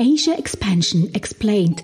[0.00, 1.82] Asia Expansion Explained.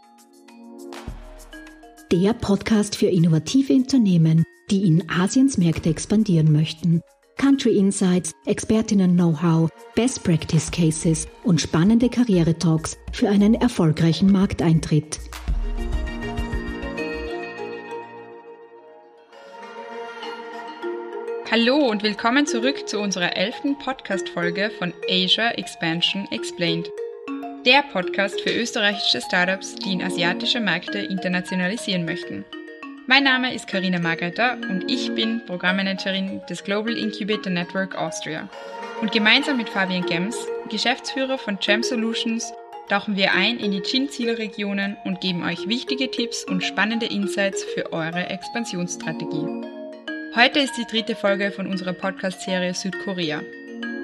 [2.12, 7.02] Der Podcast für innovative Unternehmen, die in Asiens Märkte expandieren möchten.
[7.38, 15.18] Country Insights, Expertinnen-Know-how, Best Practice Cases und spannende Karriere-Talks für einen erfolgreichen Markteintritt.
[21.50, 26.88] Hallo und willkommen zurück zu unserer elften Podcast-Folge von Asia Expansion Explained.
[27.64, 32.44] Der Podcast für österreichische Startups, die in asiatische Märkte internationalisieren möchten.
[33.06, 38.50] Mein Name ist Karina Margreiter und ich bin Programmmanagerin des Global Incubator Network Austria.
[39.00, 40.36] Und gemeinsam mit Fabian Gems,
[40.68, 42.52] Geschäftsführer von Gem Solutions,
[42.90, 47.94] tauchen wir ein in die Chin-Zielregionen und geben euch wichtige Tipps und spannende Insights für
[47.94, 49.66] eure Expansionsstrategie.
[50.34, 53.40] Heute ist die dritte Folge von unserer Podcast-Serie Südkorea.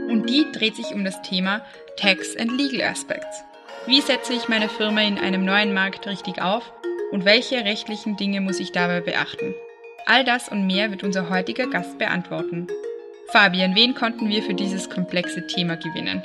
[0.09, 1.63] Und die dreht sich um das Thema
[1.99, 3.45] Tax and Legal Aspects.
[3.87, 6.71] Wie setze ich meine Firma in einem neuen Markt richtig auf
[7.13, 9.55] und welche rechtlichen Dinge muss ich dabei beachten?
[10.05, 12.67] All das und mehr wird unser heutiger Gast beantworten.
[13.33, 16.23] Fabian, wen konnten wir für dieses komplexe Thema gewinnen?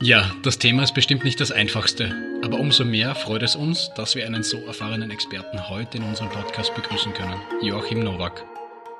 [0.00, 4.14] Ja, das Thema ist bestimmt nicht das einfachste, aber umso mehr freut es uns, dass
[4.14, 8.44] wir einen so erfahrenen Experten heute in unserem Podcast begrüßen können, Joachim Nowak.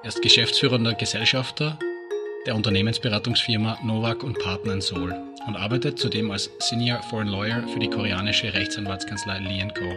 [0.03, 1.79] Er ist geschäftsführender Gesellschafter
[2.47, 7.79] der Unternehmensberatungsfirma Novak und Partner in Seoul und arbeitet zudem als Senior Foreign Lawyer für
[7.79, 9.95] die koreanische Rechtsanwaltskanzlei Lee Co.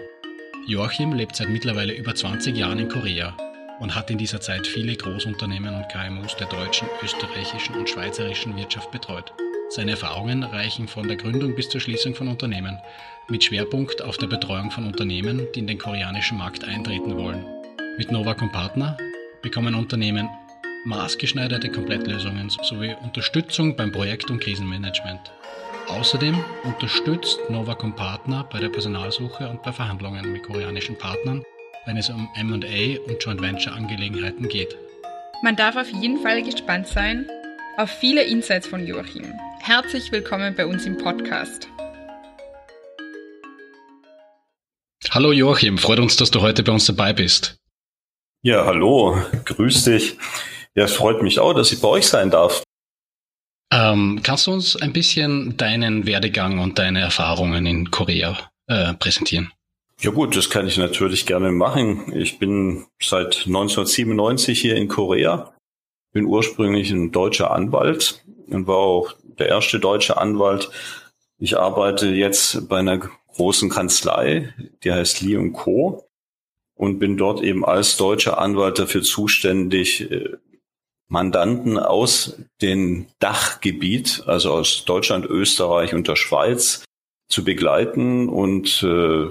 [0.68, 3.36] Joachim lebt seit mittlerweile über 20 Jahren in Korea
[3.80, 8.92] und hat in dieser Zeit viele Großunternehmen und KMUs der deutschen, österreichischen und schweizerischen Wirtschaft
[8.92, 9.32] betreut.
[9.70, 12.80] Seine Erfahrungen reichen von der Gründung bis zur Schließung von Unternehmen,
[13.30, 17.46] mit Schwerpunkt auf der Betreuung von Unternehmen, die in den koreanischen Markt eintreten wollen.
[17.98, 18.98] Mit Novak und Partner
[19.42, 20.30] bekommen Unternehmen
[20.86, 25.32] maßgeschneiderte Komplettlösungen sowie Unterstützung beim Projekt- und Krisenmanagement.
[25.88, 31.44] Außerdem unterstützt Novacom Partner bei der Personalsuche und bei Verhandlungen mit koreanischen Partnern,
[31.86, 34.76] wenn es um M&A und Joint Venture Angelegenheiten geht.
[35.44, 37.28] Man darf auf jeden Fall gespannt sein
[37.78, 39.34] auf viele Insights von Joachim.
[39.60, 41.68] Herzlich willkommen bei uns im Podcast.
[45.10, 47.58] Hallo Joachim, freut uns, dass du heute bei uns dabei bist.
[48.44, 50.18] Ja, hallo, grüß dich.
[50.76, 52.64] Ja, es freut mich auch, dass ich bei euch sein darf.
[53.72, 58.38] Ähm, kannst du uns ein bisschen deinen Werdegang und deine Erfahrungen in Korea
[58.68, 59.52] äh, präsentieren?
[60.02, 62.14] Ja gut, das kann ich natürlich gerne machen.
[62.14, 65.54] Ich bin seit 1997 hier in Korea,
[66.12, 70.70] bin ursprünglich ein deutscher Anwalt und war auch der erste deutsche Anwalt.
[71.38, 74.54] Ich arbeite jetzt bei einer großen Kanzlei,
[74.84, 76.06] die heißt Lee Co
[76.76, 80.38] und bin dort eben als deutscher Anwalt dafür zuständig, äh,
[81.08, 86.84] Mandanten aus dem Dachgebiet, also aus Deutschland, Österreich und der Schweiz,
[87.28, 89.30] zu begleiten und äh,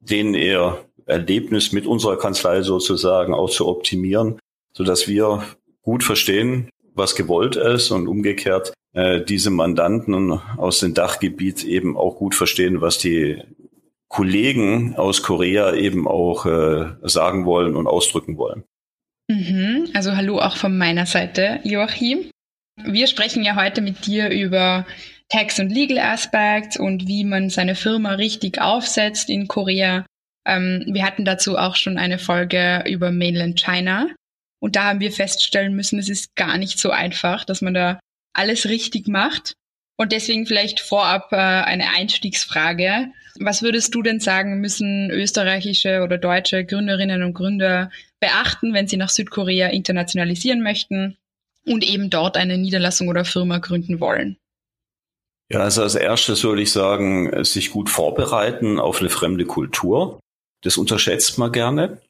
[0.00, 4.38] denen ihr Erlebnis mit unserer Kanzlei sozusagen auch zu optimieren,
[4.72, 5.42] so dass wir
[5.82, 12.16] gut verstehen, was gewollt ist und umgekehrt äh, diese Mandanten aus dem Dachgebiet eben auch
[12.16, 13.42] gut verstehen, was die
[14.08, 18.64] Kollegen aus Korea eben auch äh, sagen wollen und ausdrücken wollen.
[19.32, 19.90] Mhm.
[19.94, 22.30] Also hallo auch von meiner Seite, Joachim.
[22.84, 24.86] Wir sprechen ja heute mit dir über
[25.28, 30.04] Tax und Legal Aspects und wie man seine Firma richtig aufsetzt in Korea.
[30.46, 34.08] Ähm, wir hatten dazu auch schon eine Folge über Mainland China.
[34.60, 38.00] Und da haben wir feststellen müssen, es ist gar nicht so einfach, dass man da
[38.34, 39.54] alles richtig macht.
[39.96, 43.12] Und deswegen vielleicht vorab äh, eine Einstiegsfrage.
[43.40, 47.90] Was würdest du denn sagen, müssen österreichische oder deutsche Gründerinnen und Gründer
[48.22, 51.18] beachten, wenn sie nach Südkorea internationalisieren möchten
[51.66, 54.38] und eben dort eine Niederlassung oder Firma gründen wollen?
[55.50, 60.20] Ja, also als erstes würde ich sagen, sich gut vorbereiten auf eine fremde Kultur.
[60.62, 62.00] Das unterschätzt man gerne,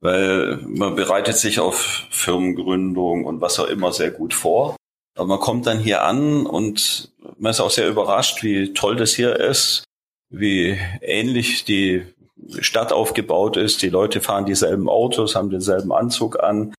[0.00, 4.76] weil man bereitet sich auf Firmengründung und was auch immer sehr gut vor.
[5.16, 9.14] Aber man kommt dann hier an und man ist auch sehr überrascht, wie toll das
[9.14, 9.84] hier ist,
[10.30, 12.02] wie ähnlich die
[12.60, 13.82] Stadt aufgebaut ist.
[13.82, 16.74] Die Leute fahren dieselben Autos, haben denselben Anzug an.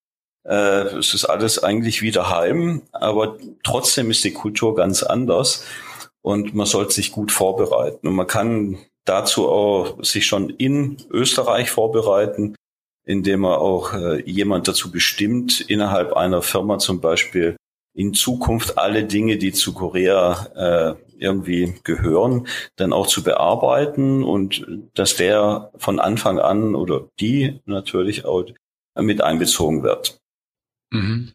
[0.48, 5.66] Äh, es ist alles eigentlich wieder heim, aber trotzdem ist die Kultur ganz anders
[6.22, 8.08] und man sollte sich gut vorbereiten.
[8.08, 12.56] Und man kann dazu auch sich schon in Österreich vorbereiten,
[13.06, 17.56] indem man auch äh, jemand dazu bestimmt, innerhalb einer Firma zum Beispiel
[17.96, 24.66] in Zukunft alle Dinge, die zu Korea äh, irgendwie gehören, dann auch zu bearbeiten und
[24.94, 28.46] dass der von Anfang an oder die natürlich auch
[28.98, 30.20] mit einbezogen wird.
[30.92, 31.34] Mhm.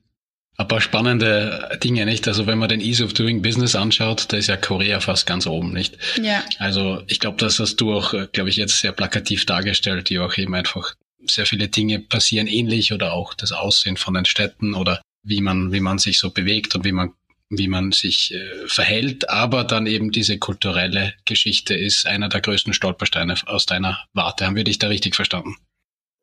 [0.56, 2.28] ein paar spannende Dinge, nicht?
[2.28, 5.46] Also wenn man den Ease of Doing Business anschaut, da ist ja Korea fast ganz
[5.46, 5.98] oben, nicht?
[6.22, 6.42] Ja.
[6.58, 10.36] Also ich glaube, das hast du auch, glaube ich, jetzt sehr plakativ dargestellt, die auch
[10.36, 10.94] eben einfach
[11.26, 15.72] sehr viele Dinge passieren ähnlich oder auch das Aussehen von den Städten oder wie man,
[15.72, 17.12] wie man sich so bewegt und wie man
[17.50, 22.72] wie man sich äh, verhält, aber dann eben diese kulturelle Geschichte ist einer der größten
[22.72, 24.46] Stolpersteine aus deiner Warte.
[24.46, 25.56] Haben wir dich da richtig verstanden?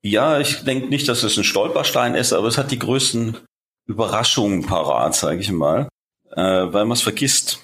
[0.02, 3.38] Ja, ich denke nicht, dass es ein Stolperstein ist, aber es hat die größten
[3.88, 5.90] Überraschungen parat, sage ich mal,
[6.32, 7.60] äh, weil man es vergisst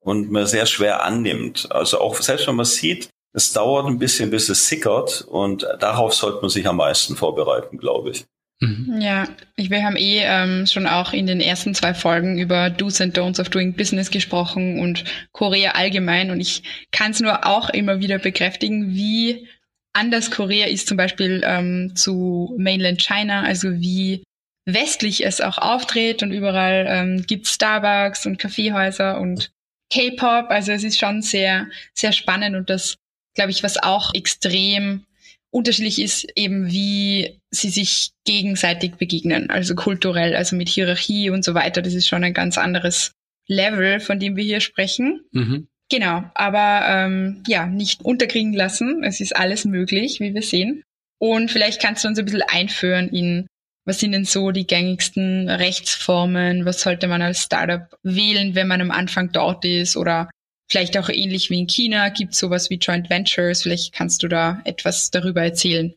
[0.00, 1.70] und man sehr schwer annimmt.
[1.70, 6.14] Also auch selbst wenn man sieht, es dauert ein bisschen, bis es sickert und darauf
[6.14, 8.24] sollte man sich am meisten vorbereiten, glaube ich.
[8.60, 9.00] Mhm.
[9.00, 13.16] Ja, wir haben eh ähm, schon auch in den ersten zwei Folgen über Do's and
[13.16, 18.00] Don'ts of Doing Business gesprochen und Korea allgemein und ich kann es nur auch immer
[18.00, 19.46] wieder bekräftigen, wie
[19.92, 24.24] anders Korea ist zum Beispiel ähm, zu Mainland China, also wie
[24.64, 29.50] westlich es auch auftritt und überall ähm, gibt Starbucks und Kaffeehäuser und
[29.92, 30.50] K-Pop.
[30.50, 32.96] Also es ist schon sehr, sehr spannend und das,
[33.34, 35.06] glaube ich, was auch extrem
[35.50, 41.54] unterschiedlich ist, eben wie sie sich gegenseitig begegnen, also kulturell, also mit Hierarchie und so
[41.54, 41.82] weiter.
[41.82, 43.12] Das ist schon ein ganz anderes
[43.46, 45.22] Level, von dem wir hier sprechen.
[45.32, 45.68] Mhm.
[45.90, 49.02] Genau, aber ähm, ja, nicht unterkriegen lassen.
[49.04, 50.82] Es ist alles möglich, wie wir sehen.
[51.18, 53.46] Und vielleicht kannst du uns ein bisschen einführen in
[53.88, 56.66] was sind denn so die gängigsten Rechtsformen?
[56.66, 59.96] Was sollte man als Startup wählen, wenn man am Anfang dort ist?
[59.96, 60.28] Oder
[60.68, 63.62] vielleicht auch ähnlich wie in China gibt es sowas wie Joint Ventures.
[63.62, 65.94] Vielleicht kannst du da etwas darüber erzählen.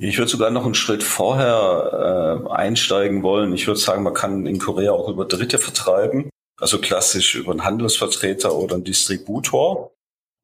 [0.00, 3.52] Ich würde sogar noch einen Schritt vorher äh, einsteigen wollen.
[3.52, 7.64] Ich würde sagen, man kann in Korea auch über Dritte vertreiben, also klassisch über einen
[7.64, 9.92] Handelsvertreter oder einen Distributor.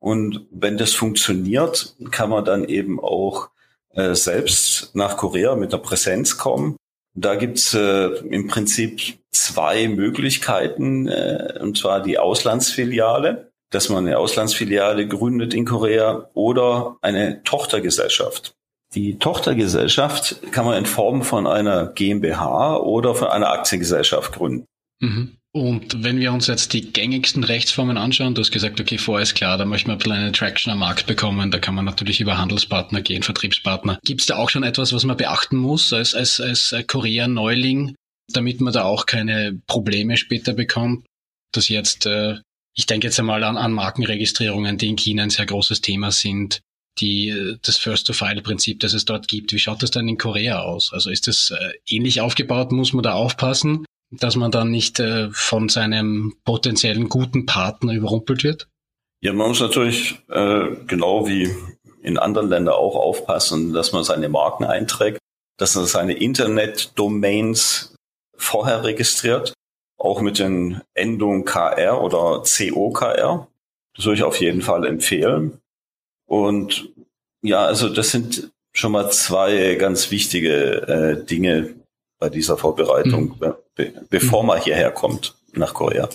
[0.00, 3.50] Und wenn das funktioniert, kann man dann eben auch
[3.94, 6.76] äh, selbst nach Korea mit einer Präsenz kommen.
[7.14, 14.18] Da gibt's äh, im Prinzip zwei Möglichkeiten, äh, und zwar die Auslandsfiliale, dass man eine
[14.18, 18.54] Auslandsfiliale gründet in Korea oder eine Tochtergesellschaft.
[18.94, 24.66] Die Tochtergesellschaft kann man in Form von einer GmbH oder von einer Aktiengesellschaft gründen.
[25.00, 25.36] Mhm.
[25.56, 29.36] Und wenn wir uns jetzt die gängigsten Rechtsformen anschauen, du hast gesagt, okay, vorher ist
[29.36, 32.20] klar, da möchte man ein bisschen eine Traction am Markt bekommen, da kann man natürlich
[32.20, 34.00] über Handelspartner gehen, Vertriebspartner.
[34.04, 37.94] Gibt es da auch schon etwas, was man beachten muss als, als, als Korea-Neuling,
[38.32, 41.06] damit man da auch keine Probleme später bekommt?
[41.52, 42.38] Dass jetzt, äh,
[42.74, 46.60] ich denke jetzt einmal an, an Markenregistrierungen, die in China ein sehr großes Thema sind,
[46.98, 49.52] die, äh, das First-to-File-Prinzip, das es dort gibt.
[49.52, 50.92] Wie schaut das dann in Korea aus?
[50.92, 52.72] Also ist das äh, ähnlich aufgebaut?
[52.72, 53.84] Muss man da aufpassen?
[54.20, 58.68] dass man dann nicht äh, von seinem potenziellen guten Partner überrumpelt wird?
[59.20, 61.50] Ja, man muss natürlich äh, genau wie
[62.02, 65.18] in anderen Ländern auch aufpassen, dass man seine Marken einträgt,
[65.58, 67.94] dass man seine Internet-Domains
[68.36, 69.54] vorher registriert,
[70.04, 73.48] auch mit den Endungen KR oder COKR.
[73.96, 75.60] Das würde ich auf jeden Fall empfehlen.
[76.26, 76.88] Und
[77.42, 80.88] ja, also das sind schon mal zwei ganz wichtige
[81.22, 81.74] äh, Dinge
[82.18, 83.36] bei dieser Vorbereitung.
[83.40, 84.48] Mhm be bevor mhm.
[84.48, 86.08] man hierher kommt nach Korea.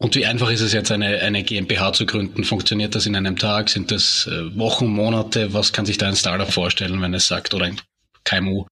[0.00, 2.44] Und wie einfach ist es jetzt, eine, eine GmbH zu gründen?
[2.44, 3.68] Funktioniert das in einem Tag?
[3.68, 5.52] Sind das äh, Wochen, Monate?
[5.54, 7.80] Was kann sich da ein Startup vorstellen, wenn es sagt, oder ein
[8.22, 8.66] KMU,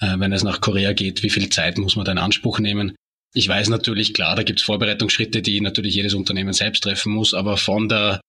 [0.00, 2.96] äh, wenn es nach Korea geht, wie viel Zeit muss man da in Anspruch nehmen?
[3.36, 7.34] Ich weiß natürlich, klar, da gibt es Vorbereitungsschritte, die natürlich jedes Unternehmen selbst treffen muss,
[7.34, 8.20] aber von der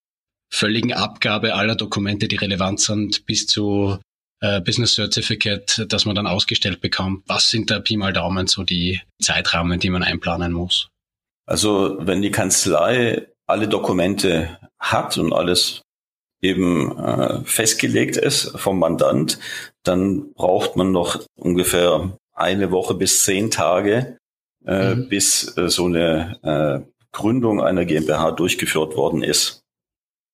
[0.52, 4.00] völligen Abgabe aller Dokumente, die relevant sind, bis zu
[4.42, 7.24] äh, Business Certificate, das man dann ausgestellt bekommt.
[7.28, 10.90] Was sind da Pi mal Daumen so die Zeitrahmen, die man einplanen muss?
[11.46, 15.82] Also wenn die Kanzlei alle Dokumente hat und alles
[16.42, 19.40] eben äh, festgelegt ist vom Mandant,
[19.84, 24.18] dann braucht man noch ungefähr eine Woche bis zehn Tage,
[24.66, 25.10] äh, mhm.
[25.10, 29.64] bis äh, so eine äh, Gründung einer GmbH durchgeführt worden ist.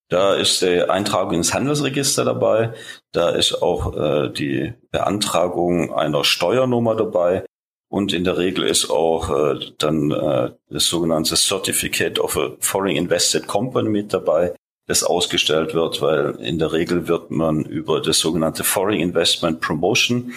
[0.10, 2.74] Da ist die Eintragung ins Handelsregister dabei.
[3.14, 7.46] Da ist auch äh, die Beantragung einer Steuernummer dabei.
[7.90, 12.96] Und in der Regel ist auch äh, dann äh, das sogenannte Certificate of a Foreign
[12.96, 14.54] Invested Company mit dabei,
[14.88, 20.34] das ausgestellt wird, weil in der Regel wird man über das sogenannte Foreign Investment Promotion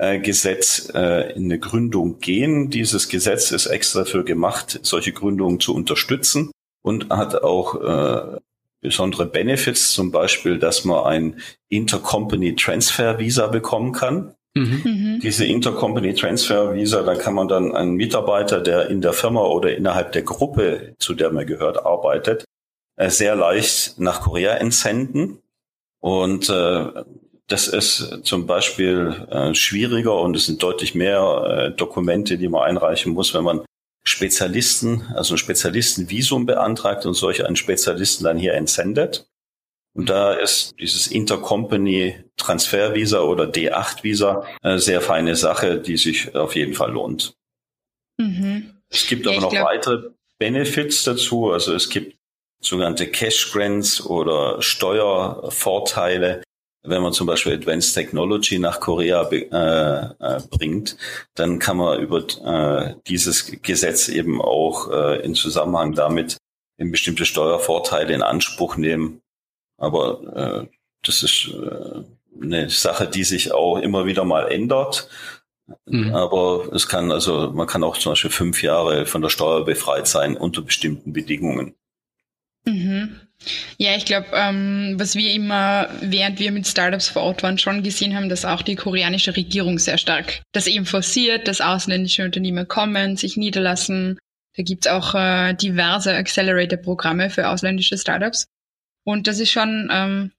[0.00, 2.70] Gesetz äh, in eine Gründung gehen.
[2.70, 6.50] Dieses Gesetz ist extra dafür gemacht, solche Gründungen zu unterstützen
[6.82, 8.38] und hat auch äh,
[8.80, 14.34] besondere Benefits, zum Beispiel, dass man ein Intercompany Transfer Visa bekommen kann.
[14.54, 14.82] Mhm.
[14.84, 15.20] mhm.
[15.22, 19.76] Diese Intercompany Transfer Visa, da kann man dann einen Mitarbeiter, der in der Firma oder
[19.76, 22.44] innerhalb der Gruppe, zu der man gehört, arbeitet,
[22.96, 25.40] äh, sehr leicht nach Korea entsenden.
[26.00, 27.04] Und äh,
[27.50, 32.62] das ist zum Beispiel äh, schwieriger und es sind deutlich mehr äh, Dokumente, die man
[32.62, 33.64] einreichen muss, wenn man
[34.04, 39.26] Spezialisten, also ein Spezialistenvisum beantragt und solch einen Spezialisten dann hier entsendet.
[39.94, 46.54] Und da ist dieses Intercompany Transfervisa oder D8-Visa eine sehr feine Sache, die sich auf
[46.54, 47.34] jeden Fall lohnt.
[48.16, 48.70] Mhm.
[48.88, 49.66] Es gibt ja, aber noch glaub...
[49.66, 51.50] weitere Benefits dazu.
[51.50, 52.16] Also es gibt
[52.60, 56.42] sogenannte Cash Grants oder Steuervorteile.
[56.82, 60.96] Wenn man zum Beispiel Advanced Technology nach Korea äh, äh, bringt,
[61.34, 66.38] dann kann man über äh, dieses Gesetz eben auch äh, in Zusammenhang damit
[66.78, 69.20] in bestimmte Steuervorteile in Anspruch nehmen.
[69.76, 72.02] Aber äh, das ist äh,
[72.42, 75.08] eine Sache, die sich auch immer wieder mal ändert.
[75.86, 76.14] Mhm.
[76.14, 80.08] Aber es kann also, man kann auch zum Beispiel fünf Jahre von der Steuer befreit
[80.08, 81.74] sein unter bestimmten Bedingungen.
[82.64, 83.20] Mhm.
[83.78, 87.82] Ja, ich glaube, ähm, was wir immer, während wir mit Startups vor Ort waren, schon
[87.82, 92.68] gesehen haben, dass auch die koreanische Regierung sehr stark das eben forciert, dass ausländische Unternehmen
[92.68, 94.18] kommen, sich niederlassen.
[94.56, 98.46] Da gibt's auch äh, diverse Accelerator-Programme für ausländische Startups.
[99.04, 100.32] Und das ist schon, ähm,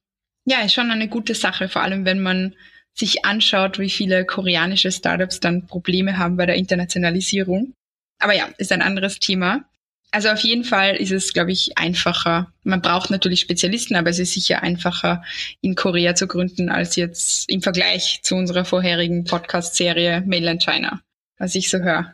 [0.46, 2.56] ja, ist schon eine gute Sache, vor allem wenn man
[2.94, 7.74] sich anschaut, wie viele koreanische Startups dann Probleme haben bei der Internationalisierung.
[8.20, 9.64] Aber ja, ist ein anderes Thema.
[10.14, 12.52] Also auf jeden Fall ist es, glaube ich, einfacher.
[12.64, 15.24] Man braucht natürlich Spezialisten, aber es ist sicher einfacher,
[15.62, 21.02] in Korea zu gründen, als jetzt im Vergleich zu unserer vorherigen Podcast-Serie Mainland China,
[21.38, 22.14] was ich so höre.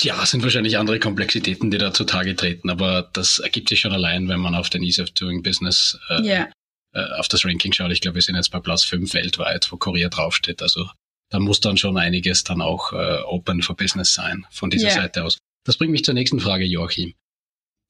[0.00, 3.92] Ja, es sind wahrscheinlich andere Komplexitäten, die da zutage treten, aber das ergibt sich schon
[3.92, 6.48] allein, wenn man auf den Ease of Doing Business äh, yeah.
[6.92, 7.90] äh, auf das Ranking schaut.
[7.90, 10.62] Ich glaube, wir sind jetzt bei Platz 5 weltweit, wo Korea draufsteht.
[10.62, 10.88] Also
[11.30, 15.02] da muss dann schon einiges dann auch äh, Open for Business sein von dieser yeah.
[15.02, 15.38] Seite aus.
[15.68, 17.12] Das bringt mich zur nächsten Frage, Joachim.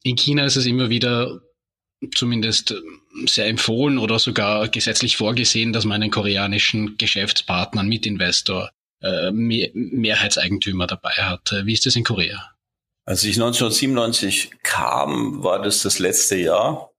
[0.02, 1.42] In China ist es immer wieder
[2.12, 8.70] zumindest ähm, sehr empfohlen oder sogar gesetzlich vorgesehen, dass man einen koreanischen Geschäftspartner, Mitinvestor,
[9.00, 11.54] äh, Mehrheitseigentümer dabei hat.
[11.66, 12.50] Wie ist das in Korea?
[13.06, 16.90] Als ich 1997 kam, war das das letzte Jahr,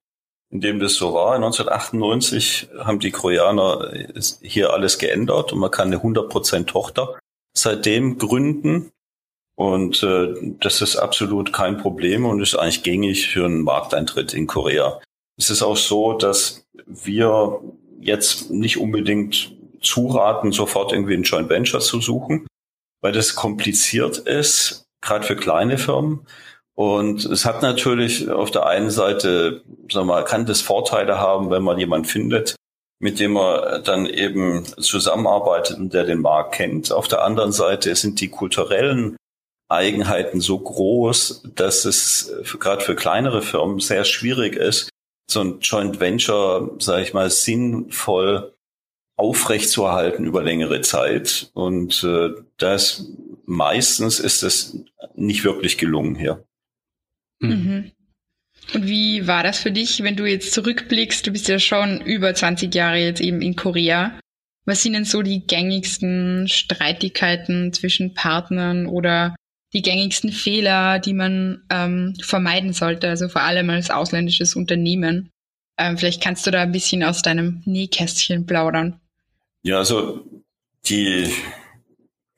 [0.49, 1.35] in dem das so war.
[1.35, 3.91] 1998 haben die Koreaner
[4.41, 7.19] hier alles geändert und man kann eine 100% Tochter
[7.53, 8.93] seitdem gründen.
[9.59, 14.47] Und äh, das ist absolut kein Problem und ist eigentlich gängig für einen Markteintritt in
[14.47, 15.01] Korea.
[15.37, 17.59] Es ist auch so, dass wir
[17.99, 22.47] jetzt nicht unbedingt zuraten, sofort irgendwie ein Joint Venture zu suchen,
[23.01, 26.25] weil das kompliziert ist, gerade für kleine Firmen.
[26.73, 29.61] Und es hat natürlich auf der einen Seite,
[29.91, 32.55] sagen wir mal, kann das Vorteile haben, wenn man jemanden findet,
[33.01, 36.93] mit dem man dann eben zusammenarbeitet und der den Markt kennt.
[36.93, 39.17] Auf der anderen Seite sind die kulturellen
[39.69, 44.89] Eigenheiten so groß, dass es gerade für kleinere Firmen sehr schwierig ist,
[45.29, 48.53] so ein Joint Venture, sage ich mal, sinnvoll
[49.15, 51.51] aufrechtzuerhalten über längere Zeit.
[51.53, 53.05] Und äh, das
[53.45, 54.79] meistens ist es
[55.15, 56.43] nicht wirklich gelungen hier.
[57.41, 57.49] Hm.
[57.49, 57.91] Mhm.
[58.73, 61.25] Und wie war das für dich, wenn du jetzt zurückblickst?
[61.25, 64.19] Du bist ja schon über 20 Jahre jetzt eben in Korea.
[64.65, 69.35] Was sind denn so die gängigsten Streitigkeiten zwischen Partnern oder
[69.73, 75.29] die gängigsten Fehler, die man ähm, vermeiden sollte, also vor allem als ausländisches Unternehmen.
[75.77, 78.99] Ähm, vielleicht kannst du da ein bisschen aus deinem Nähkästchen plaudern.
[79.61, 80.25] Ja, also
[80.85, 81.31] die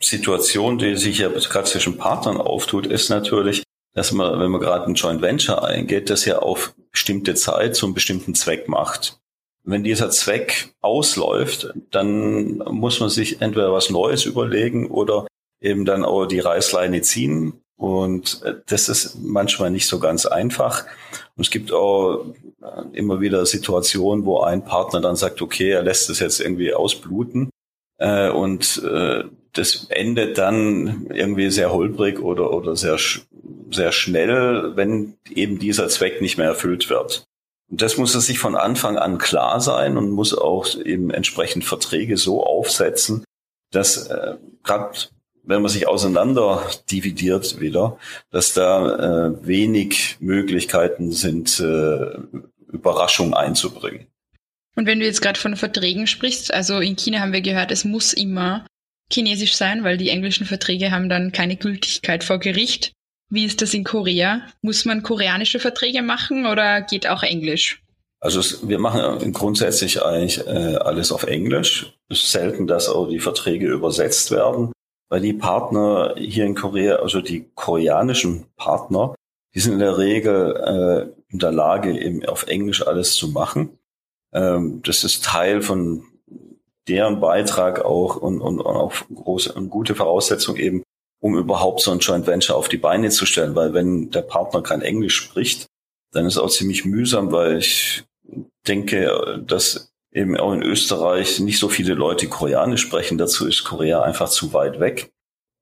[0.02, 4.86] Situation, die sich ja gerade zwischen Partnern auftut, ist natürlich, dass man, wenn man gerade
[4.86, 9.20] ein Joint Venture eingeht, das ja auf bestimmte Zeit zum bestimmten Zweck macht.
[9.64, 15.28] Wenn dieser Zweck ausläuft, dann muss man sich entweder was Neues überlegen oder
[15.62, 17.54] eben dann auch die Reißleine ziehen.
[17.78, 20.86] Und äh, das ist manchmal nicht so ganz einfach.
[21.36, 22.26] Und es gibt auch
[22.62, 26.74] äh, immer wieder Situationen, wo ein Partner dann sagt, okay, er lässt es jetzt irgendwie
[26.74, 27.50] ausbluten.
[27.98, 28.82] Äh, und
[29.54, 32.98] das endet dann irgendwie sehr holprig oder, oder sehr,
[33.70, 37.26] sehr schnell, wenn eben dieser Zweck nicht mehr erfüllt wird.
[37.70, 41.66] Und das muss er sich von Anfang an klar sein und muss auch eben entsprechend
[41.66, 43.26] Verträge so aufsetzen,
[43.72, 44.92] dass äh, gerade
[45.44, 47.98] wenn man sich auseinander dividiert wieder,
[48.30, 52.18] dass da äh, wenig Möglichkeiten sind, äh,
[52.72, 54.08] Überraschungen einzubringen.
[54.76, 57.84] Und wenn du jetzt gerade von Verträgen sprichst, also in China haben wir gehört, es
[57.84, 58.66] muss immer
[59.12, 62.94] chinesisch sein, weil die englischen Verträge haben dann keine Gültigkeit vor Gericht.
[63.30, 64.42] Wie ist das in Korea?
[64.62, 67.82] Muss man koreanische Verträge machen oder geht auch Englisch?
[68.22, 71.94] Also es, wir machen grundsätzlich eigentlich äh, alles auf Englisch.
[72.08, 74.72] Es ist selten, dass auch die Verträge übersetzt werden
[75.12, 79.14] weil die Partner hier in Korea, also die koreanischen Partner,
[79.54, 83.78] die sind in der Regel äh, in der Lage, eben auf Englisch alles zu machen.
[84.32, 86.06] Ähm, das ist Teil von
[86.88, 90.82] deren Beitrag auch und, und, und auch große und gute Voraussetzung eben,
[91.20, 93.54] um überhaupt so ein Joint Venture auf die Beine zu stellen.
[93.54, 95.68] Weil wenn der Partner kein Englisch spricht,
[96.14, 98.06] dann ist es auch ziemlich mühsam, weil ich
[98.66, 103.18] denke, dass eben auch in Österreich nicht so viele Leute Koreanisch sprechen.
[103.18, 105.12] Dazu ist Korea einfach zu weit weg.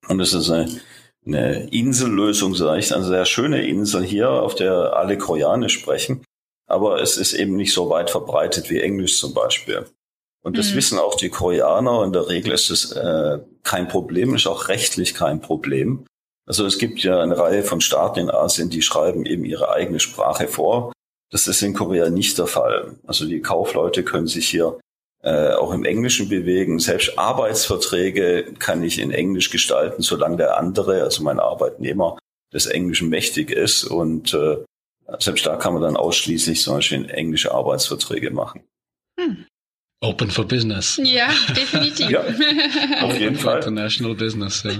[0.07, 0.79] Und es ist eine,
[1.25, 6.23] eine Insellösung, sage ich, eine sehr schöne Insel hier, auf der alle Koreanisch sprechen.
[6.67, 9.85] Aber es ist eben nicht so weit verbreitet wie Englisch zum Beispiel.
[10.41, 10.75] Und das mhm.
[10.77, 12.03] wissen auch die Koreaner.
[12.03, 16.05] In der Regel ist es äh, kein Problem, ist auch rechtlich kein Problem.
[16.47, 19.99] Also es gibt ja eine Reihe von Staaten in Asien, die schreiben eben ihre eigene
[19.99, 20.91] Sprache vor.
[21.31, 22.95] Das ist in Korea nicht der Fall.
[23.05, 24.79] Also die Kaufleute können sich hier
[25.21, 26.79] äh, auch im Englischen bewegen.
[26.79, 32.17] Selbst Arbeitsverträge kann ich in Englisch gestalten, solange der andere, also mein Arbeitnehmer,
[32.53, 33.83] des Englischen mächtig ist.
[33.83, 34.57] Und äh,
[35.19, 38.63] selbst da kann man dann ausschließlich zum Beispiel englische Arbeitsverträge machen.
[39.19, 39.45] Hm.
[40.01, 40.99] Open for Business.
[41.03, 42.09] Ja, definitiv.
[42.09, 42.23] ja,
[43.01, 43.57] auf jeden Fall.
[43.57, 44.71] International Business, ja.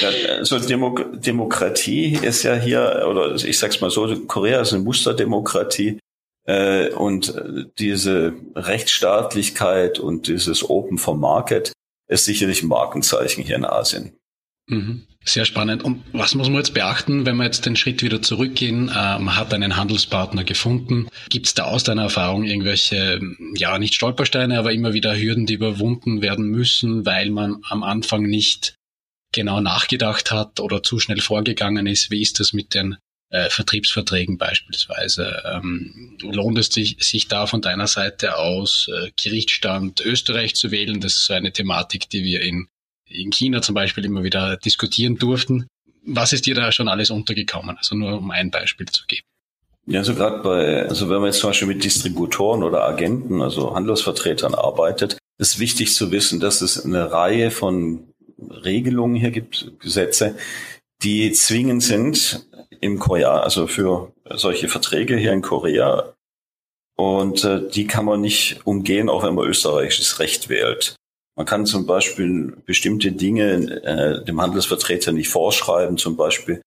[0.00, 4.82] ja also Demo Demokratie ist ja hier, oder ich sag's mal so, Korea ist eine
[4.82, 5.98] Musterdemokratie.
[6.44, 7.34] Äh, und
[7.78, 11.72] diese Rechtsstaatlichkeit und dieses Open for Market
[12.08, 14.17] ist sicherlich ein Markenzeichen hier in Asien.
[14.68, 15.06] Mhm.
[15.24, 15.82] Sehr spannend.
[15.82, 18.88] Und was muss man jetzt beachten, wenn wir jetzt den Schritt wieder zurückgehen?
[18.88, 21.08] Äh, man hat einen Handelspartner gefunden.
[21.28, 23.20] Gibt es da aus deiner Erfahrung irgendwelche,
[23.54, 28.22] ja, nicht Stolpersteine, aber immer wieder Hürden, die überwunden werden müssen, weil man am Anfang
[28.22, 28.76] nicht
[29.32, 32.10] genau nachgedacht hat oder zu schnell vorgegangen ist?
[32.10, 32.96] Wie ist das mit den
[33.30, 35.42] äh, Vertriebsverträgen beispielsweise?
[35.44, 41.00] Ähm, lohnt es sich, sich da von deiner Seite aus äh, Gerichtsstand Österreich zu wählen?
[41.00, 42.68] Das ist so eine Thematik, die wir in
[43.08, 45.66] in China zum Beispiel immer wieder diskutieren durften.
[46.04, 47.76] Was ist dir da schon alles untergekommen?
[47.76, 49.26] Also nur um ein Beispiel zu geben.
[49.86, 53.74] Ja, also gerade bei, also wenn man jetzt zum Beispiel mit Distributoren oder Agenten, also
[53.74, 60.36] Handelsvertretern arbeitet, ist wichtig zu wissen, dass es eine Reihe von Regelungen hier gibt, Gesetze,
[61.02, 62.46] die zwingend sind
[62.80, 66.12] im Korea, also für solche Verträge hier in Korea.
[66.96, 70.96] Und äh, die kann man nicht umgehen, auch wenn man österreichisches Recht wählt.
[71.38, 73.52] Man kann zum Beispiel bestimmte Dinge
[73.84, 76.60] äh, dem Handelsvertreter nicht vorschreiben, zum Beispiel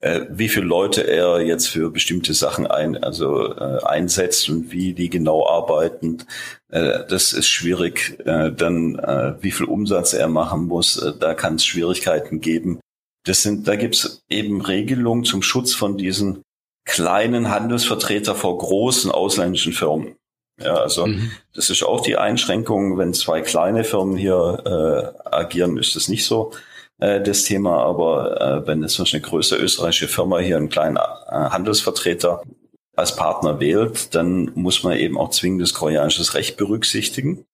[0.00, 4.92] äh, wie viele Leute er jetzt für bestimmte Sachen ein, also äh, einsetzt und wie
[4.92, 6.24] die genau arbeiten.
[6.68, 8.18] Äh, das ist schwierig.
[8.26, 12.80] Äh, dann äh, wie viel Umsatz er machen muss, äh, da kann es Schwierigkeiten geben.
[13.24, 16.42] Das sind, da gibt's eben Regelungen zum Schutz von diesen
[16.84, 20.16] kleinen Handelsvertreter vor großen ausländischen Firmen.
[20.60, 21.30] Ja, also mhm.
[21.54, 26.24] das ist auch die Einschränkung, wenn zwei kleine Firmen hier äh, agieren, ist das nicht
[26.24, 26.52] so
[26.98, 27.82] äh, das Thema.
[27.84, 32.42] Aber äh, wenn es eine größere österreichische Firma hier einen kleinen äh, Handelsvertreter
[32.96, 37.44] als Partner wählt, dann muss man eben auch zwingendes koreanisches Recht berücksichtigen.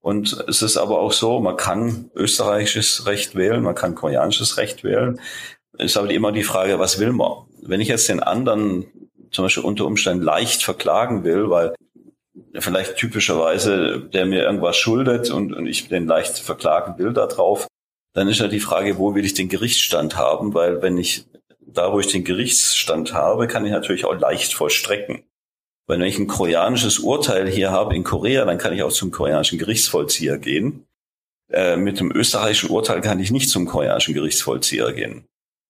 [0.00, 4.84] Und es ist aber auch so, man kann österreichisches Recht wählen, man kann koreanisches Recht
[4.84, 5.18] wählen.
[5.78, 7.46] Es ist aber immer die Frage, was will man?
[7.62, 8.84] Wenn ich jetzt den anderen
[9.32, 11.74] zum Beispiel unter Umständen leicht verklagen will, weil
[12.58, 17.66] vielleicht typischerweise, der mir irgendwas schuldet und, und ich den leicht verklagen will darauf,
[18.14, 21.26] dann ist ja die Frage, wo will ich den Gerichtsstand haben, weil wenn ich
[21.60, 25.24] da, wo ich den Gerichtsstand habe, kann ich natürlich auch leicht vollstrecken.
[25.86, 29.10] Weil wenn ich ein koreanisches Urteil hier habe in Korea, dann kann ich auch zum
[29.10, 30.86] koreanischen Gerichtsvollzieher gehen.
[31.50, 35.26] Äh, mit dem österreichischen Urteil kann ich nicht zum koreanischen Gerichtsvollzieher gehen.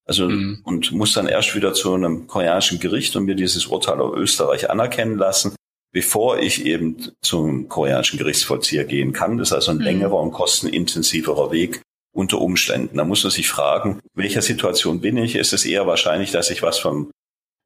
[0.07, 0.61] Also mhm.
[0.65, 4.69] und muss dann erst wieder zu einem koreanischen Gericht und mir dieses Urteil auf Österreich
[4.69, 5.55] anerkennen lassen
[5.95, 9.39] bevor ich eben zum koreanischen Gerichtsvollzieher gehen kann.
[9.39, 9.85] Das ist also ein mhm.
[9.85, 11.81] längerer und kostenintensiverer Weg
[12.13, 12.97] unter Umständen.
[12.99, 15.37] Da muss man sich fragen, welcher Situation bin ich?
[15.37, 17.11] Ist es eher wahrscheinlich, dass ich was von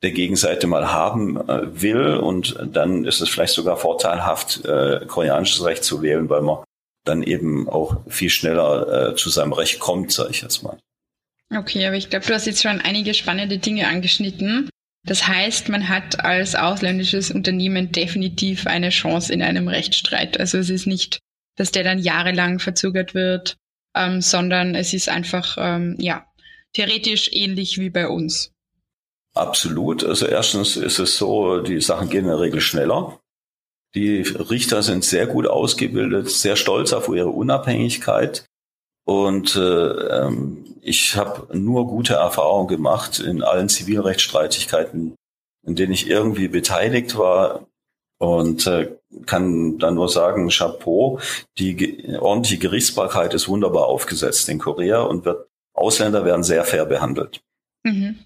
[0.02, 5.64] der Gegenseite mal haben äh, will und dann ist es vielleicht sogar vorteilhaft, äh, koreanisches
[5.64, 6.62] Recht zu wählen, weil man
[7.04, 10.78] dann eben auch viel schneller äh, zu seinem Recht kommt, sage ich jetzt mal.
[11.56, 14.68] Okay, aber ich glaube, du hast jetzt schon einige spannende Dinge angeschnitten.
[15.08, 20.38] Das heißt, man hat als ausländisches Unternehmen definitiv eine Chance in einem Rechtsstreit.
[20.38, 21.20] Also es ist nicht,
[21.56, 23.56] dass der dann jahrelang verzögert wird,
[23.96, 26.26] ähm, sondern es ist einfach, ähm, ja,
[26.74, 28.52] theoretisch ähnlich wie bei uns.
[29.34, 30.04] Absolut.
[30.04, 33.18] Also erstens ist es so, die Sachen gehen in der Regel schneller.
[33.94, 38.44] Die Richter sind sehr gut ausgebildet, sehr stolz auf ihre Unabhängigkeit.
[39.08, 45.14] Und äh, ähm, ich habe nur gute Erfahrungen gemacht in allen Zivilrechtsstreitigkeiten,
[45.66, 47.66] in denen ich irgendwie beteiligt war.
[48.18, 51.20] Und äh, kann dann nur sagen, Chapeau,
[51.56, 57.40] die ordentliche Gerichtsbarkeit ist wunderbar aufgesetzt in Korea und wird, Ausländer werden sehr fair behandelt.
[57.84, 58.18] Mhm.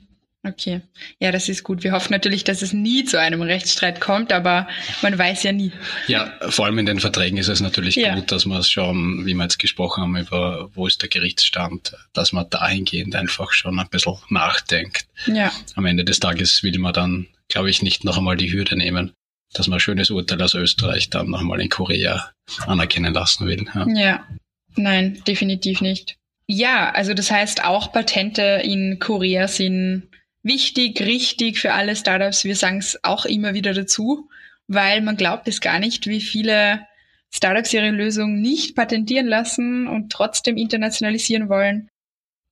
[0.44, 0.80] Okay,
[1.20, 1.84] ja, das ist gut.
[1.84, 4.66] Wir hoffen natürlich, dass es nie zu einem Rechtsstreit kommt, aber
[5.00, 5.70] man weiß ja nie.
[6.08, 8.16] Ja, vor allem in den Verträgen ist es natürlich ja.
[8.16, 11.94] gut, dass man es schon, wie wir jetzt gesprochen haben, über wo ist der Gerichtsstand,
[12.12, 15.06] dass man dahingehend einfach schon ein bisschen nachdenkt.
[15.26, 15.52] Ja.
[15.76, 19.12] Am Ende des Tages will man dann, glaube ich, nicht noch einmal die Hürde nehmen,
[19.52, 22.32] dass man ein schönes Urteil aus Österreich dann noch einmal in Korea
[22.66, 23.64] anerkennen lassen will.
[23.76, 23.86] Ja.
[23.94, 24.26] ja,
[24.74, 26.16] nein, definitiv nicht.
[26.48, 30.08] Ja, also das heißt auch Patente in Korea sind
[30.42, 32.44] wichtig, richtig für alle Startups.
[32.44, 34.28] Wir sagen es auch immer wieder dazu,
[34.66, 36.86] weil man glaubt es gar nicht, wie viele
[37.30, 41.88] Startups ihre Lösung nicht patentieren lassen und trotzdem internationalisieren wollen.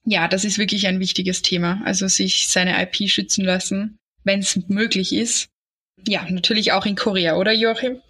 [0.05, 1.83] Ja, das ist wirklich ein wichtiges Thema.
[1.85, 5.49] Also sich seine IP schützen lassen, wenn es möglich ist.
[6.07, 8.01] Ja, natürlich auch in Korea, oder Joachim?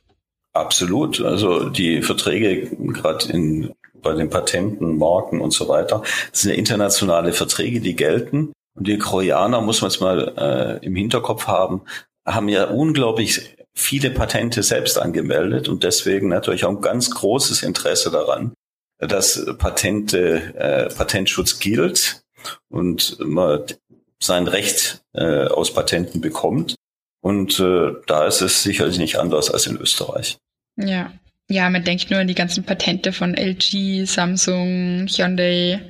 [0.52, 1.20] Absolut.
[1.20, 6.56] Also die Verträge gerade in bei den Patenten, Marken und so weiter, das sind ja
[6.56, 8.52] internationale Verträge, die gelten.
[8.80, 11.82] Und die Koreaner, muss man es mal äh, im Hinterkopf haben,
[12.26, 18.10] haben ja unglaublich viele Patente selbst angemeldet und deswegen natürlich auch ein ganz großes Interesse
[18.10, 18.54] daran,
[18.98, 22.22] dass Patente, äh, Patentschutz gilt
[22.70, 23.64] und man
[24.18, 26.74] sein Recht äh, aus Patenten bekommt.
[27.20, 30.38] Und äh, da ist es sicherlich nicht anders als in Österreich.
[30.76, 31.12] Ja.
[31.50, 35.89] Ja, man denkt nur an die ganzen Patente von LG, Samsung, Hyundai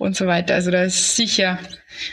[0.00, 0.54] und so weiter.
[0.54, 1.58] Also da ist sicher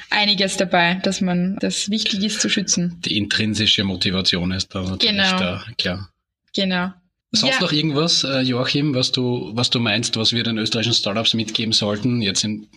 [0.09, 2.99] einiges dabei, dass man das wichtig ist zu schützen.
[3.05, 5.39] Die intrinsische Motivation ist da natürlich genau.
[5.39, 6.09] da, klar.
[6.53, 6.91] Genau.
[7.31, 7.61] Sonst ja.
[7.61, 11.71] noch irgendwas, äh, Joachim, was du, was du meinst, was wir den österreichischen Startups mitgeben
[11.71, 12.67] sollten, jetzt in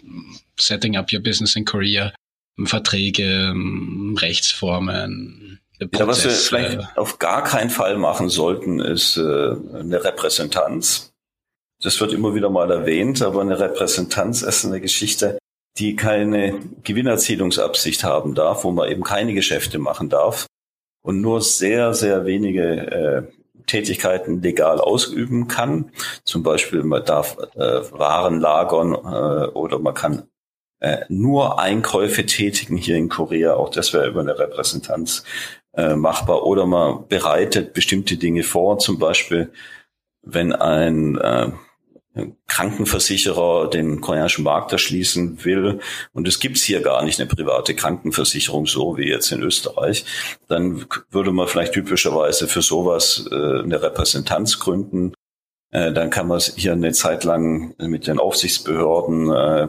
[0.58, 2.12] Setting up your business in Korea,
[2.64, 3.52] Verträge,
[4.16, 11.09] Rechtsformen, ja, was wir vielleicht auf gar keinen Fall machen sollten, ist äh, eine Repräsentanz.
[11.82, 15.38] Das wird immer wieder mal erwähnt, aber eine Repräsentanz ist eine Geschichte,
[15.78, 20.46] die keine Gewinnerzielungsabsicht haben darf, wo man eben keine Geschäfte machen darf
[21.02, 23.22] und nur sehr, sehr wenige äh,
[23.66, 25.90] Tätigkeiten legal ausüben kann.
[26.24, 27.58] Zum Beispiel man darf äh,
[27.92, 30.24] Waren lagern äh, oder man kann
[30.80, 33.54] äh, nur Einkäufe tätigen hier in Korea.
[33.54, 35.24] Auch das wäre über eine Repräsentanz
[35.74, 36.44] äh, machbar.
[36.44, 39.52] Oder man bereitet bestimmte Dinge vor, zum Beispiel
[40.22, 41.50] wenn ein äh,
[42.46, 45.80] Krankenversicherer den koreanischen Markt erschließen will
[46.12, 50.04] und es gibt's hier gar nicht eine private Krankenversicherung so wie jetzt in Österreich,
[50.48, 55.12] dann würde man vielleicht typischerweise für sowas äh, eine Repräsentanz gründen.
[55.72, 59.68] Äh, dann kann man hier eine Zeit lang mit den Aufsichtsbehörden äh,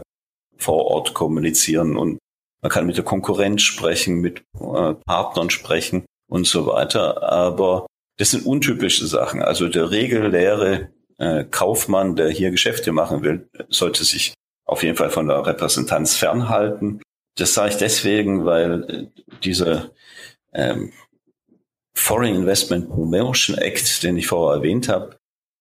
[0.57, 2.19] vor Ort kommunizieren und
[2.61, 7.23] man kann mit der Konkurrenz sprechen, mit Partnern sprechen und so weiter.
[7.23, 7.87] Aber
[8.17, 9.41] das sind untypische Sachen.
[9.41, 10.89] Also der reguläre
[11.21, 14.33] äh, Kaufmann, der hier Geschäfte machen will, sollte sich
[14.65, 17.01] auf jeden Fall von der Repräsentanz fernhalten.
[17.37, 19.05] Das sage ich deswegen, weil äh,
[19.43, 19.91] dieser
[20.51, 20.91] ähm,
[21.93, 25.15] Foreign Investment Promotion Act, den ich vorher erwähnt habe,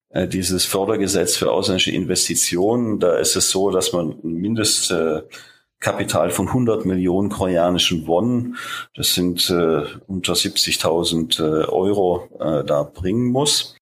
[0.08, 6.48] äh, dieses Fördergesetz für ausländische Investitionen, da ist es so, dass man ein Mindestkapital von
[6.48, 8.56] 100 Millionen koreanischen Won,
[8.94, 13.76] das sind äh, unter 70.000 äh, Euro, da bringen muss.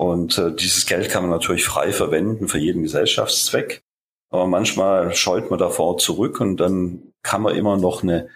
[0.00, 3.82] Und äh, dieses Geld kann man natürlich frei verwenden für jeden Gesellschaftszweck.
[4.30, 8.30] Aber manchmal scheut man davor zurück und dann kann man immer noch eine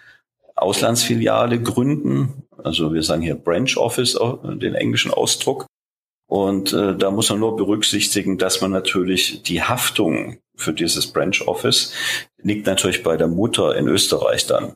[0.55, 2.43] Auslandsfiliale gründen.
[2.63, 5.65] Also wir sagen hier Branch Office, äh, den englischen Ausdruck.
[6.27, 11.47] Und äh, da muss man nur berücksichtigen, dass man natürlich die Haftung für dieses Branch
[11.47, 11.93] Office
[12.43, 14.75] liegt natürlich bei der Mutter in Österreich dann.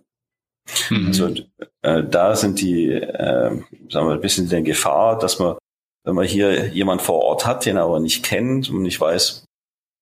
[0.89, 1.05] Mhm.
[1.05, 1.35] Also
[1.83, 5.55] äh, da sind die, äh, sagen wir, ein bisschen in Gefahr, dass man
[6.03, 9.45] wenn man hier jemand vor Ort hat, den er aber nicht kennt und nicht weiß,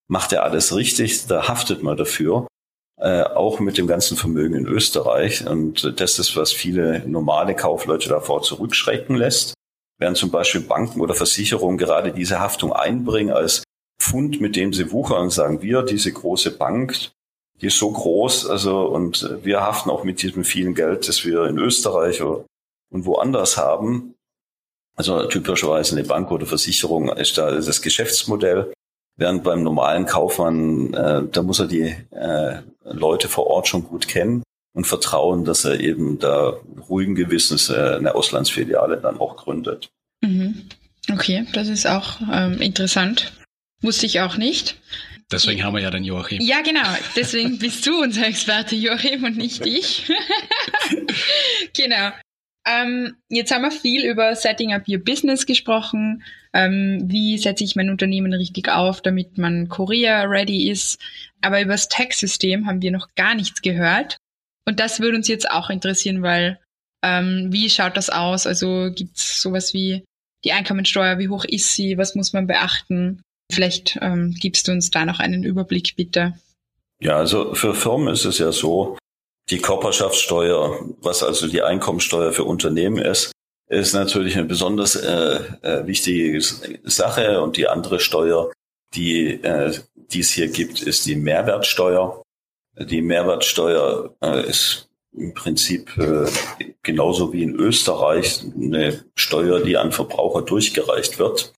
[0.08, 2.48] macht er alles richtig, da haftet man dafür.
[3.00, 5.46] Äh, auch mit dem ganzen Vermögen in Österreich.
[5.48, 9.54] Und das ist, was viele normale Kaufleute davor zurückschrecken lässt.
[10.00, 13.64] Während zum Beispiel Banken oder Versicherungen gerade diese Haftung einbringen als
[14.00, 17.12] Pfund, mit dem sie wuchern und sagen, wir, diese große Bank,
[17.62, 21.46] die ist so groß, also, und wir haften auch mit diesem vielen Geld, das wir
[21.46, 22.46] in Österreich und
[23.06, 24.16] woanders haben.
[24.98, 28.74] Also typischerweise eine Bank oder Versicherung ist da das Geschäftsmodell.
[29.16, 34.08] Während beim normalen Kaufmann, äh, da muss er die äh, Leute vor Ort schon gut
[34.08, 36.58] kennen und vertrauen, dass er eben da
[36.90, 39.90] ruhigen Gewissens äh, eine Auslandsfiliale dann auch gründet.
[40.22, 40.68] Mhm.
[41.12, 43.34] Okay, das ist auch ähm, interessant.
[43.82, 44.80] Wusste ich auch nicht.
[45.32, 46.42] Deswegen haben wir ja den Joachim.
[46.42, 46.88] Ja, genau.
[47.16, 50.10] Deswegen bist du unser Experte, Joachim, und nicht ich.
[51.76, 52.12] genau.
[52.68, 56.24] Ähm, jetzt haben wir viel über Setting up your Business gesprochen.
[56.54, 61.00] Ähm, wie setze ich mein Unternehmen richtig auf, damit man Korea ready ist?
[61.42, 64.18] Aber über das Tax-System haben wir noch gar nichts gehört.
[64.66, 66.60] Und das würde uns jetzt auch interessieren, weil
[67.04, 68.46] ähm, wie schaut das aus?
[68.46, 70.04] Also gibt es sowas wie
[70.44, 73.22] die Einkommensteuer, wie hoch ist sie, was muss man beachten?
[73.50, 76.34] Vielleicht ähm, gibst du uns da noch einen Überblick, bitte.
[77.00, 78.98] Ja, also für Firmen ist es ja so,
[79.50, 83.32] die Körperschaftssteuer, was also die Einkommensteuer für Unternehmen ist,
[83.70, 86.42] ist natürlich eine besonders äh, äh, wichtige
[86.84, 87.42] Sache.
[87.42, 88.52] Und die andere Steuer,
[88.94, 89.74] die, äh,
[90.14, 92.24] es hier gibt, ist die Mehrwertsteuer.
[92.78, 96.28] Die Mehrwertsteuer äh, ist im Prinzip äh,
[96.84, 101.54] genauso wie in Österreich eine Steuer, die an Verbraucher durchgereicht wird.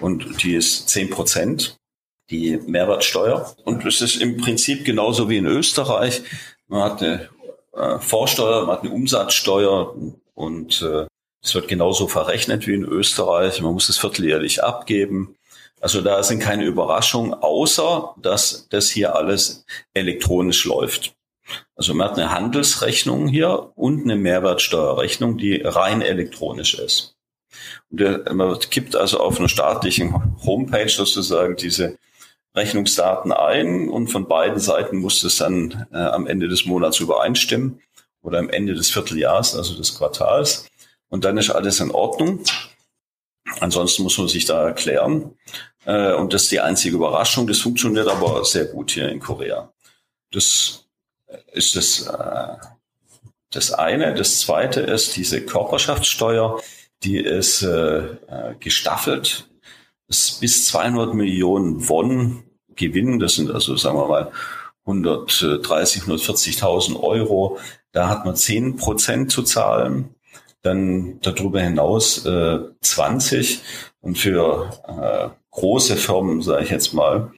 [0.00, 1.76] Und die ist zehn Prozent,
[2.30, 3.54] die Mehrwertsteuer.
[3.64, 6.22] Und es ist im Prinzip genauso wie in Österreich.
[6.68, 7.28] Man hat eine
[7.74, 9.94] äh, Vorsteuer, man hat eine Umsatzsteuer
[10.34, 11.06] und äh,
[11.42, 13.60] es wird genauso verrechnet wie in Österreich.
[13.60, 15.36] Man muss es vierteljährlich abgeben.
[15.80, 21.14] Also da sind keine Überraschungen, außer dass das hier alles elektronisch läuft.
[21.76, 27.14] Also man hat eine Handelsrechnung hier und eine Mehrwertsteuerrechnung, die rein elektronisch ist.
[27.90, 31.98] Und man gibt also auf einer staatlichen Homepage sozusagen diese
[32.56, 37.80] Rechnungsdaten ein und von beiden Seiten muss es dann äh, am Ende des Monats übereinstimmen
[38.22, 40.66] oder am Ende des Vierteljahres, also des Quartals.
[41.08, 42.42] Und dann ist alles in Ordnung.
[43.60, 45.36] Ansonsten muss man sich da erklären.
[45.84, 47.46] Äh, und das ist die einzige Überraschung.
[47.46, 49.70] Das funktioniert aber sehr gut hier in Korea.
[50.32, 50.86] Das
[51.52, 52.56] ist das, äh,
[53.50, 54.14] das eine.
[54.14, 56.60] Das zweite ist diese Körperschaftssteuer,
[57.02, 59.48] die ist äh, äh gestaffelt.
[60.08, 62.45] Ist bis 200 Millionen Won
[62.76, 64.32] Gewinn, das sind also, sagen wir mal,
[64.86, 67.58] 130, 140.000 Euro.
[67.92, 70.14] Da hat man 10 Prozent zu zahlen.
[70.62, 73.60] Dann darüber hinaus äh, 20.
[74.00, 77.32] Und für äh, große Firmen, sage ich jetzt mal,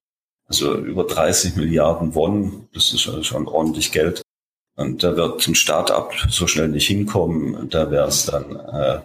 [0.46, 4.22] also über 30 Milliarden Won, das ist schon ordentlich Geld.
[4.76, 7.68] Und da wird ein Start-up so schnell nicht hinkommen.
[7.68, 9.00] Da wäre es dann äh,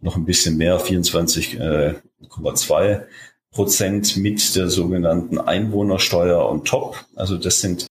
[0.00, 3.06] noch ein bisschen mehr, 24,2 äh,
[3.56, 7.04] Prozent mit der sogenannten Einwohnersteuer on top.
[7.14, 7.86] Also das sind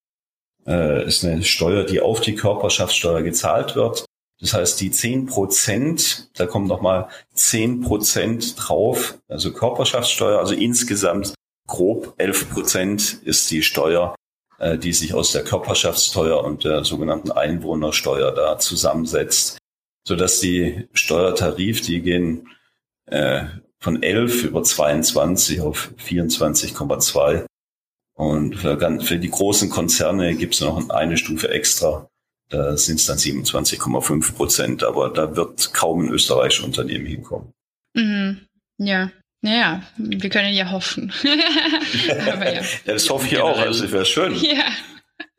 [0.68, 4.06] äh, ist eine Steuer, die auf die Körperschaftssteuer gezahlt wird.
[4.40, 11.34] Das heißt, die 10 Prozent, da kommen nochmal 10 Prozent drauf, also Körperschaftssteuer, also insgesamt
[11.68, 14.16] grob 11 Prozent ist die Steuer,
[14.60, 19.58] äh, die sich aus der Körperschaftssteuer und der sogenannten Einwohnersteuer da zusammensetzt,
[20.08, 22.50] sodass die Steuertarif, die gehen
[23.08, 23.46] äh,
[23.86, 27.46] von 11 über 22 auf 24,2
[28.18, 32.10] und für, für die großen Konzerne gibt es noch eine Stufe extra.
[32.50, 37.54] Da sind es dann 27,5 Prozent, aber da wird kaum ein österreichisches Unternehmen hinkommen.
[37.94, 38.48] Mhm.
[38.80, 41.14] Ja, naja, wir können ja hoffen.
[42.34, 42.62] Aber ja.
[42.62, 43.60] ja, das hoffe ich generell, auch.
[43.60, 44.36] Also wäre schön.
[44.36, 44.66] Ja.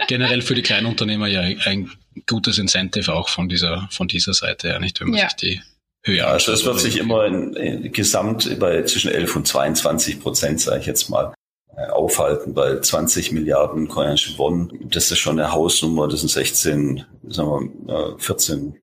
[0.07, 1.91] Generell für die Kleinunternehmer ja ein
[2.29, 5.29] gutes Incentive auch von dieser, von dieser Seite, ja nicht, wenn man ja.
[5.29, 5.63] sich die
[6.07, 10.61] ja, Also es wird sich immer in, in, gesamt bei zwischen 11 und 22 Prozent,
[10.61, 11.35] sage ich jetzt mal,
[11.77, 17.05] äh, aufhalten, weil 20 Milliarden koreanische Won, das ist schon eine Hausnummer, das sind 16,
[17.29, 18.79] sagen wir, 14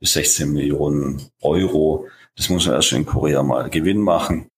[0.00, 2.06] bis 16 Millionen Euro.
[2.36, 4.48] Das muss man erst in Korea mal Gewinn machen.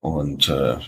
[0.00, 0.78] Und äh,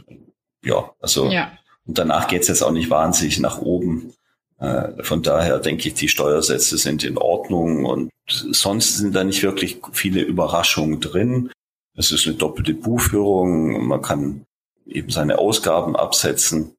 [0.65, 1.53] ja, also ja.
[1.87, 4.15] und danach geht's jetzt auch nicht wahnsinnig nach oben.
[4.59, 9.43] Äh, von daher denke ich, die Steuersätze sind in Ordnung und sonst sind da nicht
[9.43, 11.51] wirklich viele Überraschungen drin.
[11.97, 14.45] Es ist eine doppelte Buchführung, man kann
[14.87, 16.75] eben seine Ausgaben absetzen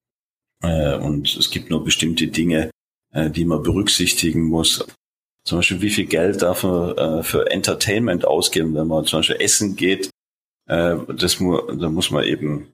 [0.61, 2.69] äh, und es gibt nur bestimmte Dinge,
[3.13, 4.85] äh, die man berücksichtigen muss.
[5.45, 9.75] Zum Beispiel, wie viel Geld darf man für Entertainment ausgeben, wenn man zum Beispiel essen
[9.75, 10.09] geht
[10.67, 12.67] das da muss man eben